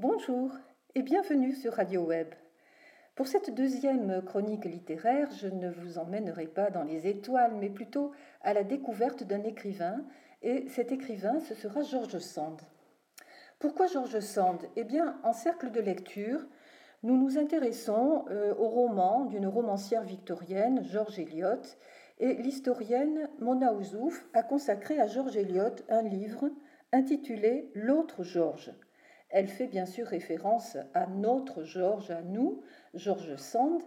[0.00, 0.50] Bonjour
[0.96, 2.34] et bienvenue sur Radio Web.
[3.14, 8.10] Pour cette deuxième chronique littéraire, je ne vous emmènerai pas dans les étoiles, mais plutôt
[8.42, 10.04] à la découverte d'un écrivain,
[10.42, 12.60] et cet écrivain, ce sera George Sand.
[13.60, 14.68] Pourquoi George Sand?
[14.74, 16.44] Eh bien, en cercle de lecture,
[17.04, 21.62] nous nous intéressons euh, au roman d'une romancière victorienne, George Eliot,
[22.18, 26.50] et l'historienne Mona Ouzouf a consacré à George Eliot un livre
[26.90, 28.72] intitulé L'autre George
[29.34, 32.62] elle fait bien sûr référence à notre Georges, à nous,
[32.94, 33.82] Georges Sand,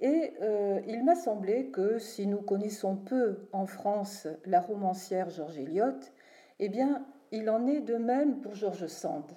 [0.00, 5.56] et euh, il m'a semblé que si nous connaissons peu en France la romancière Georges
[5.56, 6.00] Eliot,
[6.58, 9.30] eh bien, il en est de même pour Georges Sand.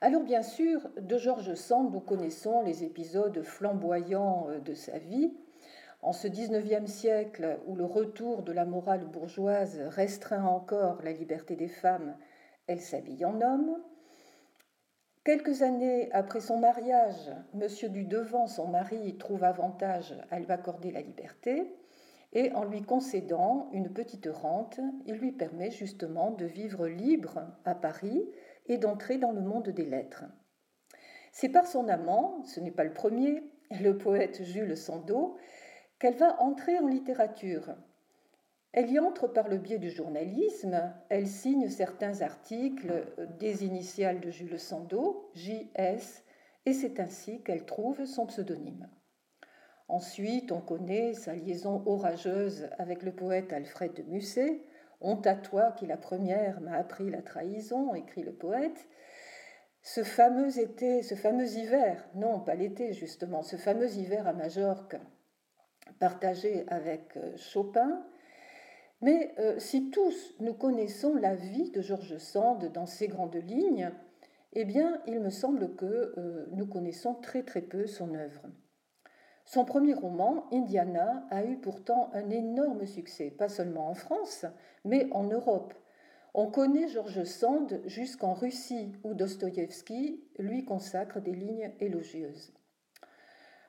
[0.00, 5.34] Alors bien sûr, de Georges Sand, nous connaissons les épisodes flamboyants euh, de sa vie.
[6.02, 11.56] En ce XIXe siècle où le retour de la morale bourgeoise restreint encore la liberté
[11.56, 12.16] des femmes,
[12.68, 13.76] elle s'habille en homme.
[15.24, 17.90] Quelques années après son mariage, M.
[17.90, 21.74] du Devant, son mari, trouve avantage à lui accorder la liberté
[22.34, 27.74] et en lui concédant une petite rente, il lui permet justement de vivre libre à
[27.74, 28.28] Paris
[28.66, 30.26] et d'entrer dans le monde des lettres.
[31.32, 35.38] C'est par son amant, ce n'est pas le premier, le poète Jules Sandeau,
[35.98, 37.74] qu'elle va entrer en littérature
[38.76, 43.06] elle y entre par le biais du journalisme, elle signe certains articles
[43.38, 46.24] des initiales de Jules Sandeau, JS,
[46.66, 48.90] et c'est ainsi qu'elle trouve son pseudonyme.
[49.86, 54.62] Ensuite, on connaît sa liaison orageuse avec le poète Alfred de Musset.
[55.00, 58.88] Honte à toi qui la première m'a appris la trahison, écrit le poète.
[59.82, 64.96] Ce fameux été, ce fameux hiver, non pas l'été justement, ce fameux hiver à Majorque,
[66.00, 68.04] partagé avec Chopin,
[69.04, 73.90] mais euh, si tous nous connaissons la vie de George Sand dans ses grandes lignes,
[74.54, 78.46] eh bien, il me semble que euh, nous connaissons très très peu son œuvre.
[79.44, 84.46] Son premier roman, Indiana, a eu pourtant un énorme succès, pas seulement en France,
[84.86, 85.74] mais en Europe.
[86.32, 92.54] On connaît George Sand jusqu'en Russie, où Dostoïevski lui consacre des lignes élogieuses.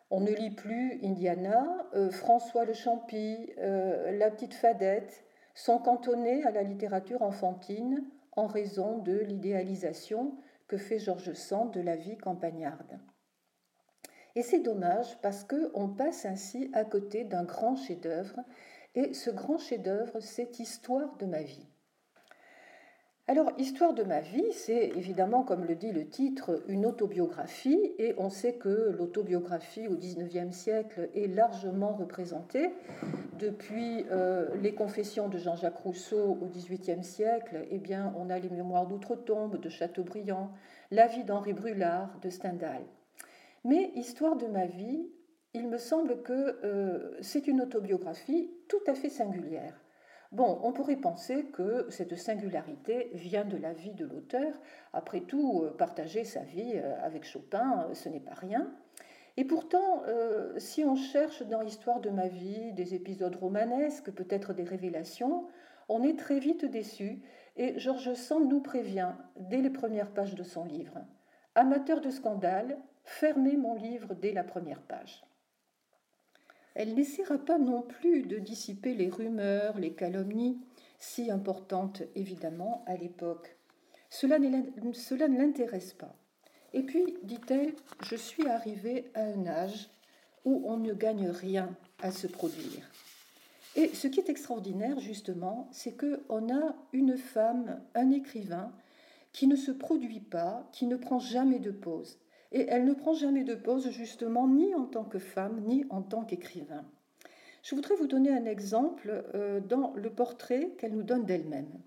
[0.10, 5.25] On ne lit plus Indiana, euh, François le Champy, La petite Fadette,
[5.56, 11.82] sont cantonnés à la littérature enfantine en raison de l'idéalisation que fait Georges Sand de
[11.82, 13.00] la vie campagnarde.
[14.36, 18.42] Et c'est dommage parce qu'on passe ainsi à côté d'un grand chef-d'œuvre,
[18.94, 21.68] et ce grand chef-d'œuvre, c'est Histoire de ma vie.
[23.28, 28.14] Alors, Histoire de ma vie, c'est évidemment, comme le dit le titre, une autobiographie, et
[28.20, 32.70] on sait que l'autobiographie au XIXe siècle est largement représentée.
[33.40, 37.82] Depuis euh, les confessions de Jean-Jacques Rousseau au XVIIIe siècle, eh
[38.16, 40.52] on a les mémoires d'outre-tombe de Chateaubriand,
[40.92, 42.84] la vie d'Henri Brulard de Stendhal.
[43.64, 45.10] Mais Histoire de ma vie,
[45.56, 49.85] il me semble que euh, c'est une autobiographie tout à fait singulière.
[50.32, 54.54] Bon, on pourrait penser que cette singularité vient de la vie de l'auteur.
[54.94, 58.72] Après tout, euh, partager sa vie euh, avec Chopin, euh, ce n'est pas rien.
[59.38, 60.02] Et pourtant,
[60.56, 65.48] si on cherche dans l'histoire de ma vie des épisodes romanesques, peut-être des révélations,
[65.90, 67.20] on est très vite déçu.
[67.58, 71.00] Et Georges Sand nous prévient dès les premières pages de son livre.
[71.54, 75.26] Amateur de scandale, fermez mon livre dès la première page.
[76.76, 80.60] Elle n'essaiera pas non plus de dissiper les rumeurs, les calomnies,
[81.00, 83.56] si importantes évidemment à l'époque.
[84.10, 86.16] Cela, ne l'intéresse pas.
[86.74, 89.90] Et puis, dit-elle, je suis arrivée à un âge
[90.44, 92.90] où on ne gagne rien à se produire.
[93.76, 98.72] Et ce qui est extraordinaire, justement, c'est qu'on a une femme, un écrivain,
[99.34, 102.20] qui ne se produit pas, qui ne prend jamais de pause.
[102.56, 106.02] Et elle ne prend jamais de pause, justement, ni en tant que femme, ni en
[106.02, 106.86] tant qu'écrivain.
[107.64, 111.82] Je voudrais vous donner un exemple euh, dans le portrait qu'elle nous donne d'elle-même.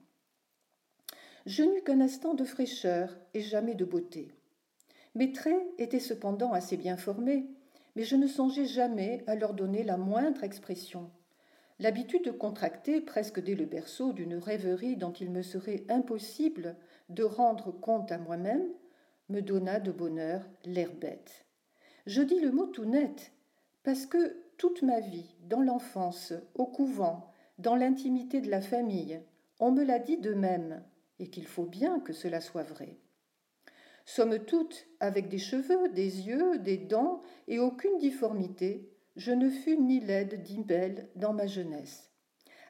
[1.46, 4.34] Je n'eus qu'un instant de fraîcheur et jamais de beauté.
[5.14, 7.46] Mes traits étaient cependant assez bien formés,
[7.96, 11.10] mais je ne songeais jamais à leur donner la moindre expression.
[11.78, 16.76] L'habitude de contracter, presque dès le berceau, d'une rêverie dont il me serait impossible
[17.08, 18.68] de rendre compte à moi-même,
[19.28, 21.46] me donna de bonheur l'air bête.
[22.06, 23.32] Je dis le mot tout net,
[23.82, 29.20] parce que toute ma vie, dans l'enfance, au couvent, dans l'intimité de la famille,
[29.60, 30.82] on me l'a dit de même,
[31.18, 32.98] et qu'il faut bien que cela soit vrai.
[34.06, 39.76] Somme toute, avec des cheveux, des yeux, des dents et aucune difformité, je ne fus
[39.76, 42.10] ni laide ni belle dans ma jeunesse.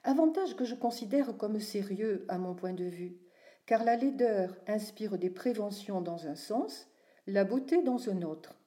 [0.02, 3.18] Avantage que je considère comme sérieux à mon point de vue,
[3.68, 6.88] car la laideur inspire des préventions dans un sens,
[7.26, 8.58] la beauté dans un autre.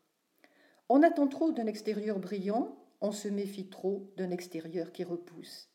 [0.90, 5.70] On attend trop d'un extérieur brillant, on se méfie trop d'un extérieur qui repousse.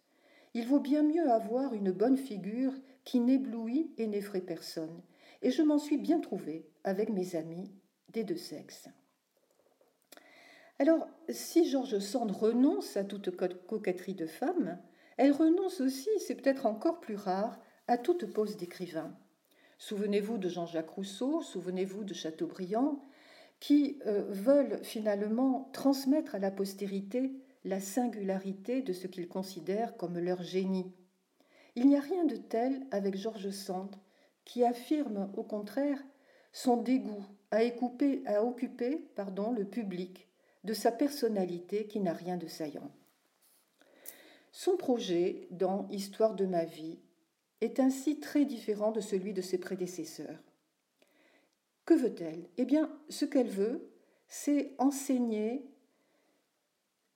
[0.55, 5.03] Il vaut bien mieux avoir une bonne figure qui n'éblouit et n'effraie personne,
[5.43, 7.75] et je m'en suis bien trouvée avec mes amis
[8.11, 8.89] des deux sexes.
[10.79, 14.79] Alors, si George Sand renonce à toute coquetterie de femme,
[15.17, 17.59] elle renonce aussi, c'est peut-être encore plus rare,
[17.89, 19.17] à toute pose d'écrivain.
[19.79, 23.01] Souvenez-vous de Jean-Jacques Rousseau, souvenez-vous de Chateaubriand,
[23.61, 27.33] qui euh, veulent finalement transmettre à la postérité
[27.65, 30.93] la singularité de ce qu'ils considèrent comme leur génie.
[31.75, 33.95] Il n'y a rien de tel avec George Sand,
[34.45, 36.03] qui affirme au contraire
[36.53, 37.59] son dégoût à,
[38.27, 40.29] à occuper pardon, le public
[40.65, 42.91] de sa personnalité qui n'a rien de saillant.
[44.53, 46.99] Son projet dans Histoire de ma vie
[47.61, 50.39] est ainsi très différent de celui de ses prédécesseurs.
[51.85, 52.49] Que veut-elle?
[52.59, 53.89] Eh bien, ce qu'elle veut,
[54.29, 55.65] c'est enseigner,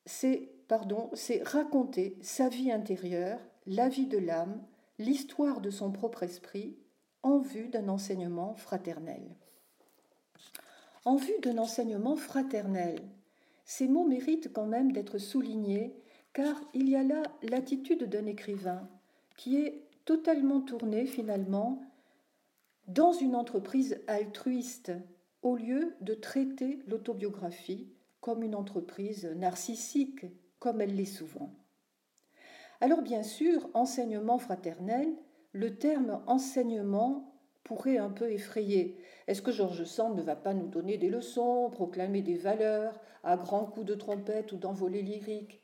[0.07, 4.63] c'est pardon, c'est raconter sa vie intérieure, la vie de l'âme,
[4.99, 6.77] l'histoire de son propre esprit
[7.23, 9.23] en vue d'un enseignement fraternel.
[11.05, 13.01] En vue d'un enseignement fraternel,
[13.65, 15.95] ces mots méritent quand même d'être soulignés
[16.33, 18.89] car il y a là l'attitude d'un écrivain
[19.37, 21.82] qui est totalement tourné finalement
[22.87, 24.93] dans une entreprise altruiste
[25.43, 30.26] au lieu de traiter l'autobiographie comme une entreprise narcissique
[30.58, 31.55] comme elle l'est souvent.
[32.81, 35.08] Alors bien sûr, enseignement fraternel,
[35.52, 37.31] le terme enseignement
[37.64, 38.99] pourrait un peu effrayer.
[39.26, 43.37] Est-ce que Georges Sand ne va pas nous donner des leçons, proclamer des valeurs à
[43.37, 45.62] grands coups de trompette ou d'envolée lyrique?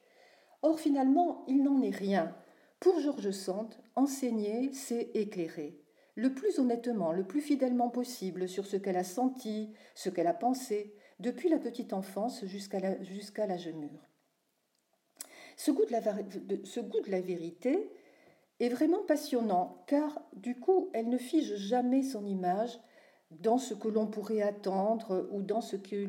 [0.63, 2.35] Or finalement, il n'en est rien.
[2.81, 5.81] Pour Georges Sand, enseigner, c'est éclairer,
[6.15, 10.35] le plus honnêtement, le plus fidèlement possible sur ce qu'elle a senti, ce qu'elle a
[10.35, 12.81] pensé, depuis la petite enfance jusqu'à
[13.47, 14.07] l'âge mûr.
[15.57, 17.91] Ce goût, de la, vérité
[18.61, 22.79] est vraiment passionnant, car du coup, elle ne fige jamais son image
[23.31, 26.09] dans ce que l'on pourrait attendre ou dans ce, qui,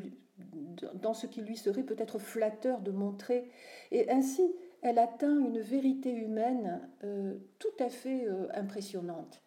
[0.94, 3.50] dans ce qui lui serait peut-être flatteur de montrer.
[3.90, 9.40] Et ainsi, elle atteint une vérité humaine euh, tout à fait euh, impressionnante.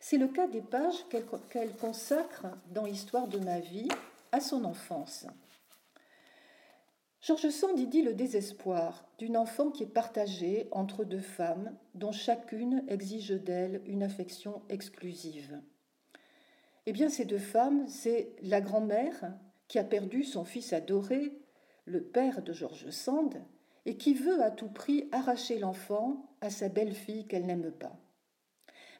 [0.00, 3.88] C'est le cas des pages qu'elle consacre dans Histoire de ma vie
[4.32, 5.26] à son enfance.
[7.22, 12.12] Georges Sand y dit le désespoir d'une enfant qui est partagée entre deux femmes dont
[12.12, 15.58] chacune exige d'elle une affection exclusive.
[16.84, 19.32] Eh bien, ces deux femmes, c'est la grand-mère
[19.68, 21.32] qui a perdu son fils adoré,
[21.86, 23.42] le père de Georges Sand,
[23.86, 27.96] et qui veut à tout prix arracher l'enfant à sa belle-fille qu'elle n'aime pas.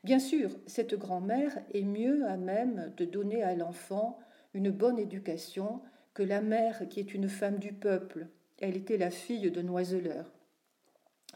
[0.05, 4.19] Bien sûr, cette grand-mère est mieux à même de donner à l'enfant
[4.53, 5.81] une bonne éducation
[6.13, 8.29] que la mère qui est une femme du peuple.
[8.61, 10.31] Elle était la fille de Noiseleur.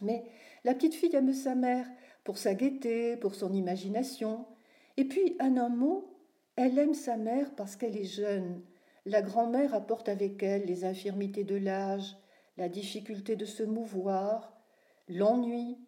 [0.01, 0.23] Mais
[0.63, 1.87] la petite fille aime sa mère
[2.23, 4.45] pour sa gaieté, pour son imagination.
[4.97, 6.15] Et puis, en un mot,
[6.55, 8.61] elle aime sa mère parce qu'elle est jeune.
[9.05, 12.17] La grand-mère apporte avec elle les infirmités de l'âge,
[12.59, 14.53] la difficulté de se mouvoir,
[15.07, 15.79] l'ennui.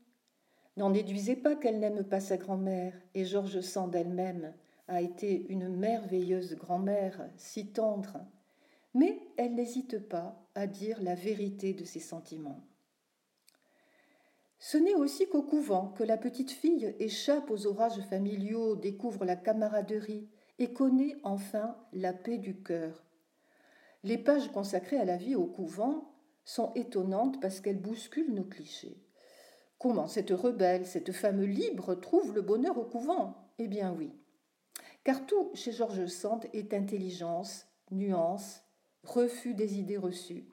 [0.78, 4.54] N'en déduisez pas qu'elle n'aime pas sa grand-mère, et Georges Sand elle-même
[4.88, 8.20] a été une merveilleuse grand-mère, si tendre,
[8.94, 12.62] mais elle n'hésite pas à dire la vérité de ses sentiments.
[14.58, 19.36] Ce n'est aussi qu'au couvent que la petite fille échappe aux orages familiaux, découvre la
[19.36, 23.04] camaraderie et connaît enfin la paix du cœur.
[24.04, 26.11] Les pages consacrées à la vie au couvent
[26.46, 29.04] sont étonnantes parce qu'elles bousculent nos clichés.
[29.78, 33.52] Comment cette rebelle, cette femme libre trouve le bonheur au couvent?
[33.58, 34.12] Eh bien oui.
[35.04, 38.62] Car tout chez Georges Sand est intelligence, nuance,
[39.04, 40.48] refus des idées reçues.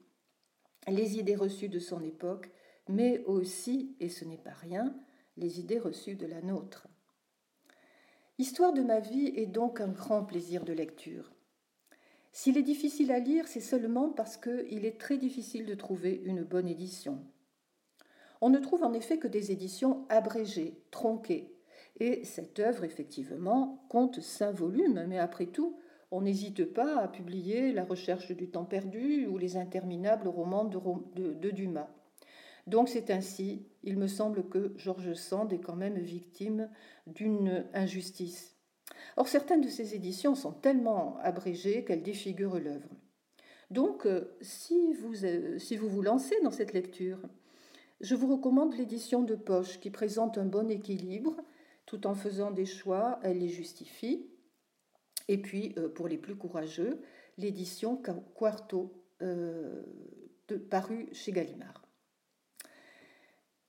[0.87, 2.51] Les idées reçues de son époque,
[2.89, 4.97] mais aussi, et ce n'est pas rien,
[5.37, 6.89] les idées reçues de la nôtre.
[8.39, 11.33] Histoire de ma vie est donc un grand plaisir de lecture.
[12.33, 16.45] S'il est difficile à lire, c'est seulement parce qu'il est très difficile de trouver une
[16.45, 17.25] bonne édition.
[18.41, 21.55] On ne trouve en effet que des éditions abrégées, tronquées.
[22.01, 25.77] Et cette œuvre, effectivement, compte cinq volumes, mais après tout,
[26.11, 31.51] on n'hésite pas à publier La recherche du temps perdu ou les interminables romans de,
[31.51, 31.91] Dumas.
[32.67, 36.71] Donc c'est ainsi, il me semble que Georges Sand est quand même victime
[37.07, 38.58] d'une injustice.
[39.17, 42.89] Or, certaines de ces éditions sont tellement abrégées qu'elles défigurent l'œuvre.
[43.71, 47.19] Donc, euh, si vous, euh, si vous vous lancez dans cette lecture,
[48.01, 51.37] je vous recommande l'édition de poche qui présente un bon équilibre,
[51.85, 54.27] Tout en faisant des choix, elle les justifie.
[55.27, 57.01] Et puis, euh, pour les plus courageux,
[57.39, 57.97] l'édition
[58.35, 58.93] Quarto,
[60.71, 61.83] parue chez Gallimard.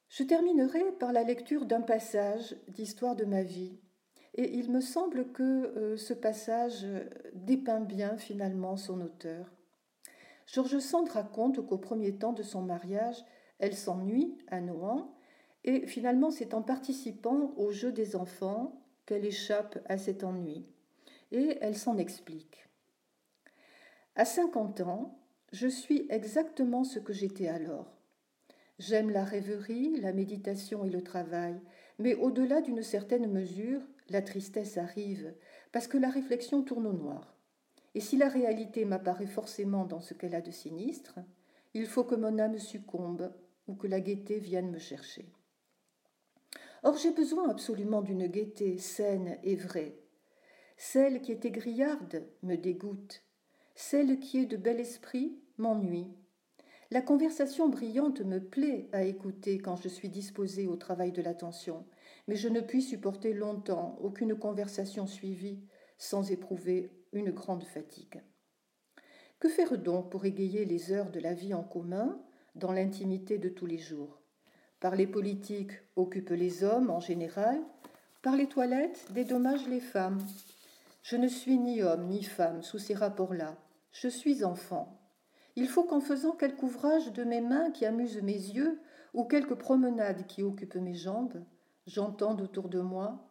[0.10, 3.80] Je terminerai par la lecture d'un passage d'Histoire de ma vie.
[4.36, 6.86] Et il me semble que euh, ce passage
[7.34, 9.52] dépeint bien finalement son auteur.
[10.48, 13.24] George Sand raconte qu'au premier temps de son mariage,
[13.60, 15.14] elle s'ennuie à Nohant,
[15.64, 20.66] et finalement c'est en participant au jeu des enfants qu'elle échappe à cet ennui,
[21.32, 22.68] et elle s'en explique.
[24.16, 25.20] À 50 ans,
[25.52, 27.94] je suis exactement ce que j'étais alors.
[28.80, 31.60] J'aime la rêverie, la méditation et le travail,
[32.00, 33.82] mais au-delà d'une certaine mesure,
[34.12, 35.34] la tristesse arrive,
[35.72, 37.36] parce que la réflexion tourne au noir.
[37.96, 41.20] Et si la réalité m'apparaît forcément dans ce qu'elle a de sinistre,
[41.74, 43.34] il faut que mon âme succombe
[43.68, 45.26] ou que la gaieté vienne me chercher.
[46.84, 50.00] Or j'ai besoin absolument d'une gaieté saine et vraie.
[50.78, 53.24] Celle qui est égrillarde me dégoûte,
[53.76, 56.08] celle qui est de bel esprit m'ennuie.
[56.92, 61.86] La conversation brillante me plaît à écouter quand je suis disposée au travail de l'attention,
[62.30, 65.64] mais je ne puis supporter longtemps aucune conversation suivie
[65.98, 68.22] sans éprouver une grande fatigue.
[69.40, 72.22] Que faire donc pour égayer les heures de la vie en commun
[72.54, 74.22] dans l'intimité de tous les jours?
[74.80, 77.60] Par les politiques occupent les hommes en général,
[78.22, 80.20] par les toilettes dédommagent les femmes.
[81.02, 83.58] Je ne suis ni homme ni femme sous ces rapports-là,
[83.92, 85.02] je suis enfant.
[85.56, 88.80] Il faut qu'en faisant quelque ouvrage de mes mains qui amuse mes yeux,
[89.16, 91.44] ou quelque promenade qui occupe mes jambes,
[91.90, 93.28] j'entende autour de moi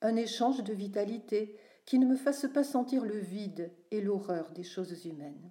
[0.00, 4.62] un échange de vitalité qui ne me fasse pas sentir le vide et l'horreur des
[4.62, 5.50] choses humaines.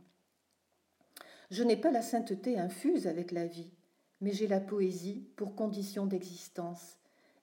[1.51, 3.71] Je n'ai pas la sainteté infuse avec la vie,
[4.21, 6.97] mais j'ai la poésie pour condition d'existence,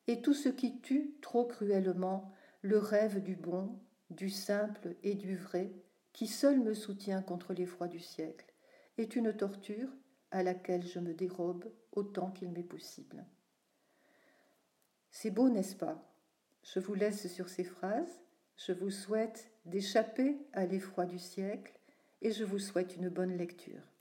[0.06, 3.78] et tout ce qui tue trop cruellement le rêve du bon,
[4.10, 5.72] du simple et du vrai,
[6.12, 8.46] qui seul me soutient contre l'effroi du siècle,
[8.96, 9.90] est une torture
[10.30, 13.26] à laquelle je me dérobe autant qu'il m'est possible.
[15.12, 16.02] C'est beau, n'est-ce pas?
[16.64, 18.22] Je vous laisse sur ces phrases
[18.56, 21.72] je vous souhaite d'échapper à l'effroi du siècle
[22.20, 23.91] et je vous souhaite une bonne lecture.